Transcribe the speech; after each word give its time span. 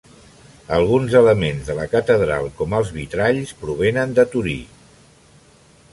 Alguns 0.77 1.17
elements 1.19 1.67
de 1.67 1.75
la 1.81 1.85
catedral, 1.91 2.49
com 2.61 2.75
els 2.79 2.91
vitralls, 2.97 3.55
provenen 3.63 4.17
de 4.21 4.29
Torí. 4.35 4.57